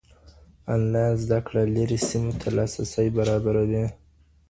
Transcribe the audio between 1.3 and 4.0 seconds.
کړه لېرې سيمو ته لاسرسی برابروي.